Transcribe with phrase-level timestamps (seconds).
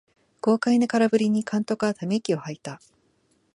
[0.41, 2.81] 豪快な空振りに監督はため息をはいた